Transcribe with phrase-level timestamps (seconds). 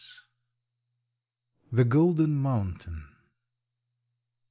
[1.71, 3.05] THE GOLDEN MOUNTAIN.